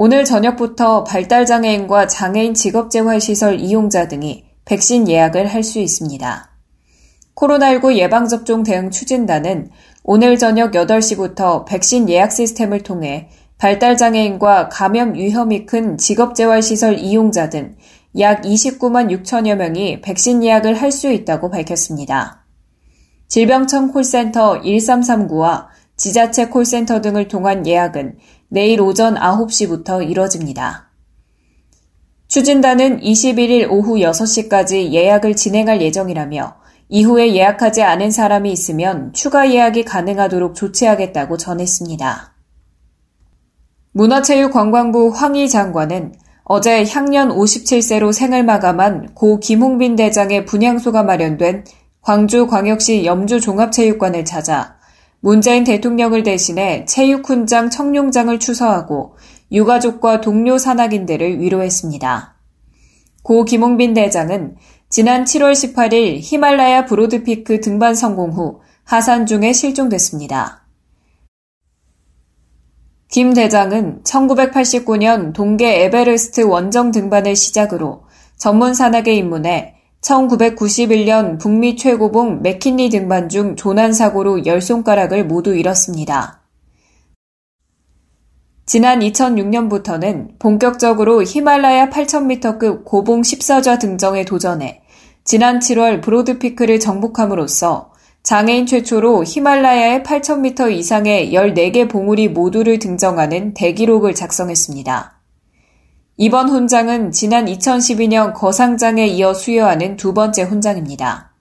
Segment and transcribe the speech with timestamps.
[0.00, 6.50] 오늘 저녁부터 발달장애인과 장애인 직업재활시설 이용자 등이 백신 예약을 할 수 있습니다.
[7.34, 9.70] 코로나19 예방접종 대응 추진단은
[10.04, 17.74] 오늘 저녁 8시부터 백신 예약 시스템을 통해 발달장애인과 감염 위험이 큰 직업재활시설 이용자 등
[18.18, 22.44] 약 29만 6천여 명이 백신 예약을 할 수 있다고 밝혔습니다.
[23.26, 25.66] 질병청 콜센터 1339와
[25.98, 30.88] 지자체 콜센터 등을 통한 예약은 내일 오전 9시부터 이뤄집니다.
[32.28, 36.56] 추진단은 21일 오후 6시까지 예약을 진행할 예정이라며
[36.88, 42.34] 이후에 예약하지 않은 사람이 있으면 추가 예약이 가능하도록 조치하겠다고 전했습니다.
[43.92, 46.14] 문화체육관광부 황희 장관은
[46.44, 51.64] 어제 향년 57세로 생을 마감한 고 김홍빈 대장의 분향소가 마련된
[52.02, 54.77] 광주광역시 염주종합체육관을 찾아
[55.20, 59.16] 문재인 대통령을 대신해 체육훈장 청룡장을 추서하고
[59.50, 62.36] 유가족과 동료 산악인들을 위로했습니다.
[63.22, 64.56] 고 김홍빈 대장은
[64.88, 70.64] 지난 7월 18일 히말라야 브로드피크 등반 성공 후 하산 중에 실종됐습니다.
[73.10, 78.04] 김 대장은 1989년 동계 에베레스트 원정 등반을 시작으로
[78.36, 86.40] 전문 산악에 입문해 1991년 북미 최고봉 맥킨리 등반 중 조난 사고로 열 손가락을 모두 잃었습니다.
[88.64, 94.82] 지난 2006년부터는 본격적으로 히말라야 8,000m급 고봉 14좌 등정에 도전해
[95.24, 105.17] 지난 7월 브로드피크를 정복함으로써 장애인 최초로 히말라야의 8,000m 이상의 14개 봉우리 모두를 등정하는 대기록을 작성했습니다.
[106.20, 111.32] 이번 훈장은 지난 2012년 거상장에 이어 수여하는 두 번째 훈장입니다.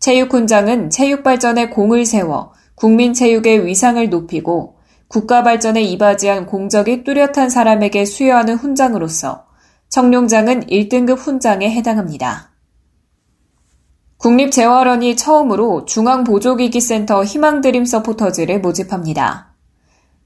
[0.00, 4.76] 체육훈장은 체육발전에 공을 세워 국민체육의 위상을 높이고
[5.08, 9.46] 국가발전에 이바지한 공적이 뚜렷한 사람에게 수여하는 훈장으로서
[9.88, 12.50] 청룡장은 1등급 훈장에 해당합니다.
[14.18, 19.45] 국립재활원이 처음으로 중앙보조기기센터 희망드림 서포터즈를 모집합니다.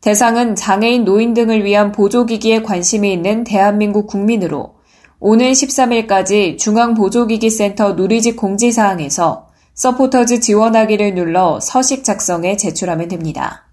[0.00, 4.76] 대상은 장애인 노인 등을 위한 보조기기에 관심이 있는 대한민국 국민으로
[5.18, 13.68] 오는 13일까지 중앙보조기기센터 누리집 공지사항에서 서포터즈 지원하기를 눌러 서식 작성해 제출하면 됩니다.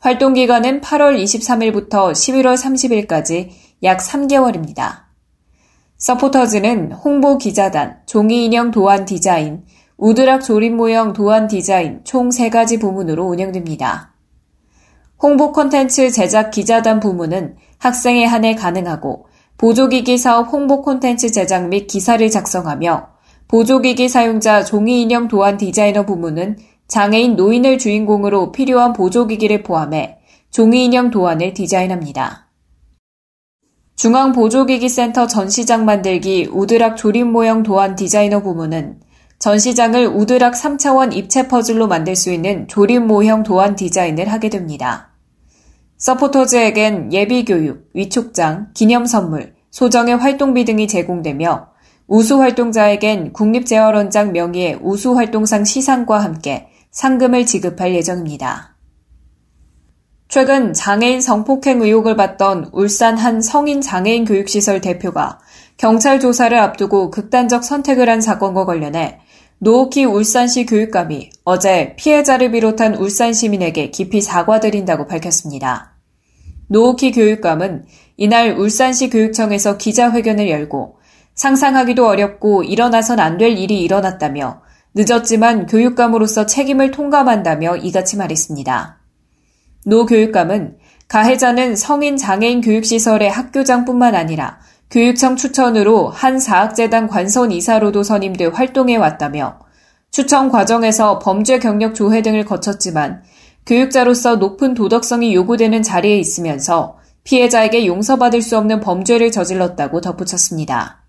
[0.00, 3.50] 활동 기간은 8월 23일부터 11월 30일까지
[3.84, 5.06] 약 3개월입니다.
[5.98, 9.64] 서포터즈는 홍보 기자단, 종이 인형 도안 디자인,
[9.96, 14.15] 우드락 조립 모형 도안 디자인 총 3가지 부문으로 운영됩니다.
[15.18, 22.28] 홍보 콘텐츠 제작 기자단 부문은 학생에 한해 가능하고 보조기기 사업 홍보 콘텐츠 제작 및 기사를
[22.30, 23.08] 작성하며
[23.48, 30.18] 보조기기 사용자 종이 인형 도안 디자이너 부문은 장애인 노인을 주인공으로 필요한 보조기기를 포함해
[30.50, 32.46] 종이 인형 도안을 디자인합니다.
[33.96, 39.00] 중앙보조기기센터 전시장 만들기 우드락 조립 모형 도안 디자이너 부문은
[39.38, 45.10] 전시장을 우드락 3차원 입체 퍼즐로 만들 수 있는 조립 모형 도안 디자인을 하게 됩니다.
[45.98, 51.68] 서포터즈에겐 예비교육, 위촉장, 기념선물, 소정의 활동비 등이 제공되며
[52.06, 58.76] 우수활동자에겐 국립재활원장 명의의 우수활동상 시상과 함께 상금을 지급할 예정입니다.
[60.28, 65.38] 최근 장애인 성폭행 의혹을 받던 울산 한 성인 장애인 교육시설 대표가
[65.76, 69.20] 경찰 조사를 앞두고 극단적 선택을 한 사건과 관련해
[69.58, 75.94] 노오키 울산시 교육감이 어제 피해자를 비롯한 울산 시민에게 깊이 사과드린다고 밝혔습니다.
[76.68, 77.86] 노옥희 교육감은
[78.18, 80.98] 이날 울산시 교육청에서 기자회견을 열고
[81.34, 84.60] 상상하기도 어렵고 일어나선 안 될 일이 일어났다며
[84.94, 88.98] 늦었지만 교육감으로서 책임을 통감한다며 이같이 말했습니다.
[89.86, 90.76] 노 교육감은
[91.08, 94.58] 가해자는 성인 장애인 교육시설의 학교장뿐만 아니라
[94.90, 99.58] 교육청 추천으로 한 사학재단 관선 이사로도 선임돼 활동해 왔다며
[100.10, 103.22] 추천 과정에서 범죄 경력 조회 등을 거쳤지만
[103.66, 111.02] 교육자로서 높은 도덕성이 요구되는 자리에 있으면서 피해자에게 용서받을 수 없는 범죄를 저질렀다고 덧붙였습니다.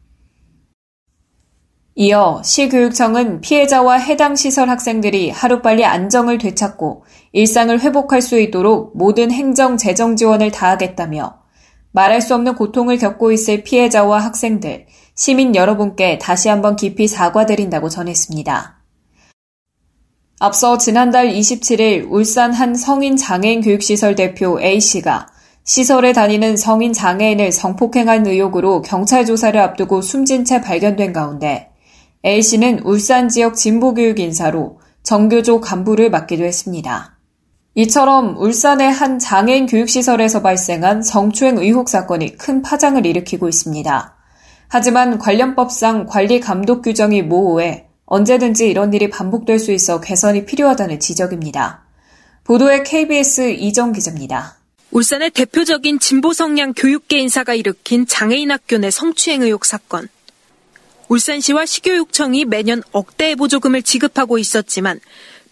[1.94, 9.77] 이어 시교육청은 피해자와 해당 시설 학생들이 하루빨리 안정을 되찾고 일상을 회복할 수 있도록 모든 행정
[9.77, 11.46] 재정 지원을 다하겠다며
[11.97, 14.85] 말할 수 없는 고통을 겪고 있을 피해자와 학생들,
[15.15, 18.77] 시민 여러분께 다시 한번 깊이 사과드린다고 전했습니다.
[20.39, 25.25] 앞서 지난달 27일 울산 한 성인 장애인 교육시설 대표 A씨가
[25.63, 31.71] 시설에 다니는 성인 장애인을 성폭행한 의혹으로 경찰 조사를 앞두고 숨진 채 발견된 가운데
[32.23, 37.16] A씨는 울산 지역 진보교육 인사로 정교조 간부를 맡기도 했습니다.
[37.79, 44.15] 이처럼 울산의 한 장애인 교육시설에서 발생한 성추행 의혹 사건이 큰 파장을 일으키고 있습니다.
[44.68, 51.85] 하지만 관련법상 관리 감독 규정이 모호해 언제든지 이런 일이 반복될 수 있어 개선이 필요하다는 지적입니다.
[52.45, 54.57] 보도에 KBS 이정 기자입니다.
[54.89, 60.09] 울산의 대표적인 진보 성향 교육계 인사가 일으킨 장애인 학교 내 성추행 의혹 사건.
[61.09, 65.00] 울산시와 시교육청이 매년 억대의 보조금을 지급하고 있었지만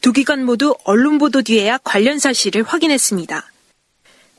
[0.06, 3.44] 두 기관 모두 언론 보도 뒤에야 관련 사실을 확인했습니다.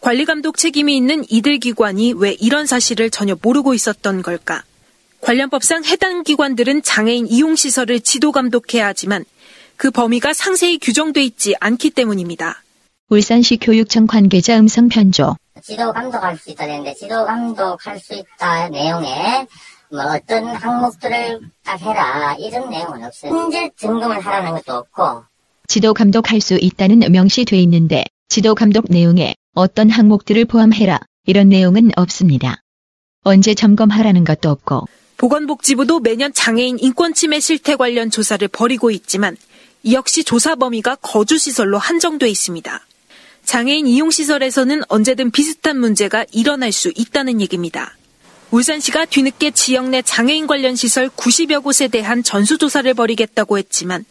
[0.01, 4.63] 관리 감독 책임이 있는 이들 기관이 왜 이런 사실을 전혀 모르고 있었던 걸까?
[5.23, 9.25] 관련법상 해당 기관들은 장애인 이용시설을 지도 감독해야 하지만
[9.77, 12.63] 그 범위가 상세히 규정돼 있지 않기 때문입니다.
[13.09, 15.35] 울산시 교육청 관계자 음성 편조.
[15.65, 19.49] 지도 감독할 수 있다 되는데 지도 감독할 수 있다 내용에
[19.91, 23.33] 뭐 어떤 항목들을 딱 해라 이런 내용은 없어요.
[23.37, 25.25] 현재 점검을 하라는 것도 없고
[25.69, 32.63] 지도 감독할 수 있다는 명시돼 있는데 지도 감독 내용에 어떤 항목들을 포함해라 이런 내용은 없습니다.
[33.23, 34.87] 언제 점검하라는 것도 없고
[35.17, 39.37] 보건복지부도 매년 장애인 인권침해 실태 관련 조사를 벌이고 있지만
[39.83, 42.87] 이 역시 조사 범위가 거주시설로 한정돼 있습니다.
[43.45, 47.97] 장애인 이용시설에서는 언제든 비슷한 문제가 일어날 수 있다는 얘기입니다.
[48.51, 54.05] 울산시가 뒤늦게 지역 내 장애인 관련 시설 90여 곳에 대한 전수조사를 벌이겠다고 했지만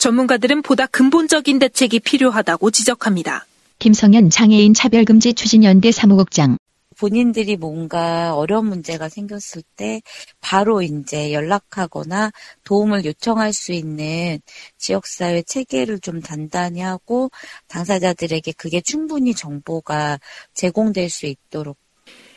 [0.00, 3.46] 전문가들은 보다 근본적인 대책이 필요하다고 지적합니다.
[3.78, 6.56] 김성현 장애인 차별금지 추진연대 사무국장
[6.96, 10.00] 본인들이 뭔가 어려운 문제가 생겼을 때
[10.40, 12.30] 바로 이제 연락하거나
[12.64, 14.38] 도움을 요청할 수 있는
[14.78, 17.30] 지역사회 체계를 좀 단단히 하고
[17.68, 20.18] 당사자들에게 그게 충분히 정보가
[20.54, 21.76] 제공될 수 있도록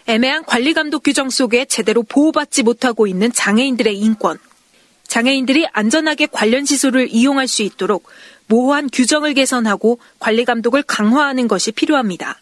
[0.06, 4.38] 애매한 관리 감독 규정 속에 제대로 보호받지 못하고 있는 장애인들의 인권.
[5.14, 8.06] 장애인들이 안전하게 관련 시설을 이용할 수 있도록
[8.48, 12.40] 모호한 규정을 개선하고 관리 감독을 강화하는 것이 필요합니다.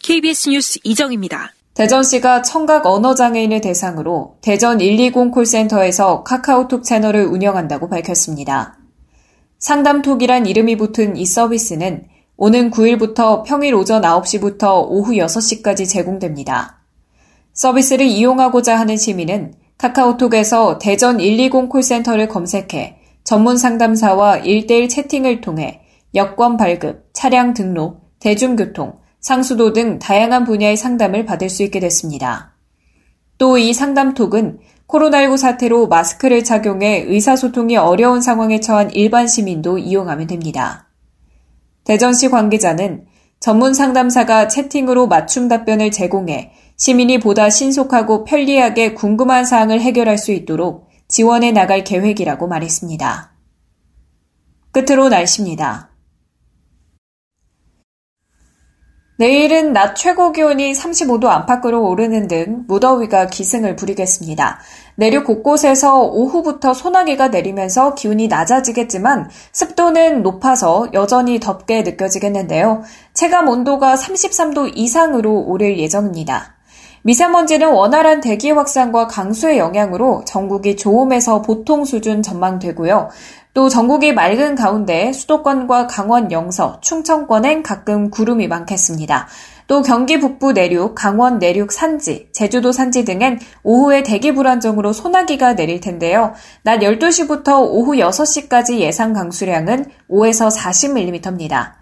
[0.00, 1.52] KBS 뉴스 이정입니다.
[1.74, 8.78] 대전시가 청각 언어장애인을 대상으로 대전 120 콜센터에서 카카오톡 채널을 운영한다고 밝혔습니다.
[9.60, 12.06] 상담톡이란 이름이 붙은 이 서비스는
[12.36, 16.80] 오는 9일부터 평일 오전 9시부터 오후 6시까지 제공됩니다.
[17.52, 25.80] 서비스를 이용하고자 하는 시민은 카카오톡에서 대전 120 콜센터를 검색해 전문 상담사와 1대1 채팅을 통해
[26.14, 32.54] 여권 발급, 차량 등록, 대중교통, 상수도 등 다양한 분야의 상담을 받을 수 있게 됐습니다.
[33.38, 40.90] 또 이 상담톡은 코로나19 사태로 마스크를 착용해 의사소통이 어려운 상황에 처한 일반 시민도 이용하면 됩니다.
[41.82, 43.06] 대전시 관계자는
[43.40, 46.52] 전문 상담사가 채팅으로 맞춤 답변을 제공해
[46.82, 53.30] 시민이 보다 신속하고 편리하게 궁금한 사항을 해결할 수 있도록 지원해 나갈 계획이라고 말했습니다.
[54.72, 55.90] 끝으로 날씨입니다.
[59.16, 64.58] 내일은 낮 최고 기온이 35도 안팎으로 오르는 등 무더위가 기승을 부리겠습니다.
[64.96, 72.82] 내륙 곳곳에서 오후부터 소나기가 내리면서 기온이 낮아지겠지만 습도는 높아서 여전히 덥게 느껴지겠는데요.
[73.14, 76.56] 체감 온도가 33도 이상으로 오를 예정입니다.
[77.04, 83.10] 미세먼지는 원활한 대기 확산과 강수의 영향으로 전국이 좋음에서 보통 수준 전망되고요.
[83.54, 89.26] 또 전국이 맑은 가운데 수도권과 강원 영서, 충청권엔 가끔 구름이 많겠습니다.
[89.66, 95.80] 또 경기 북부 내륙, 강원 내륙 산지, 제주도 산지 등엔 오후에 대기 불안정으로 소나기가 내릴
[95.80, 96.34] 텐데요.
[96.62, 101.81] 낮 12시부터 오후 6시까지 예상 강수량은 5에서 40mm입니다.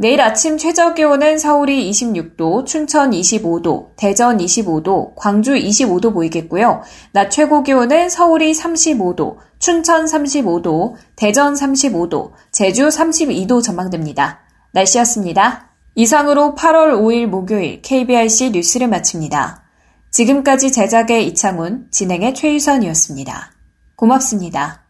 [0.00, 6.80] 내일 아침 최저 기온은 서울이 26도, 춘천 25도, 대전 25도, 광주 25도 보이겠고요.
[7.12, 14.40] 낮 최고 기온은 서울이 35도, 춘천 35도, 대전 35도, 제주 32도 전망됩니다.
[14.72, 15.68] 날씨였습니다.
[15.94, 19.64] 이상으로 8월 5일 목요일 KBRC 뉴스를 마칩니다.
[20.12, 23.52] 지금까지 제작의 이창훈, 진행의 최유선이었습니다.
[23.96, 24.82] 고맙습니다.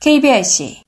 [0.00, 0.82] KBRC